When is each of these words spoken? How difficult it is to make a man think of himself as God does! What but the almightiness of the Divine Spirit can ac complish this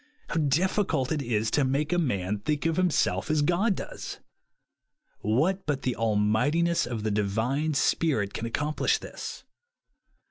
How 0.29 0.37
difficult 0.39 1.11
it 1.11 1.21
is 1.21 1.51
to 1.51 1.63
make 1.63 1.93
a 1.93 1.99
man 1.99 2.39
think 2.39 2.65
of 2.65 2.75
himself 2.77 3.29
as 3.29 3.43
God 3.43 3.75
does! 3.75 4.19
What 5.19 5.67
but 5.67 5.83
the 5.83 5.95
almightiness 5.95 6.87
of 6.87 7.03
the 7.03 7.11
Divine 7.11 7.75
Spirit 7.75 8.33
can 8.33 8.47
ac 8.47 8.53
complish 8.53 8.97
this 8.97 9.43